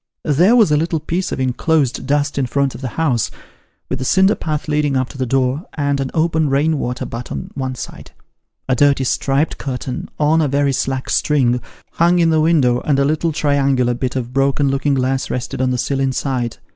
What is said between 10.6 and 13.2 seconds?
slack string, hung in the window, and a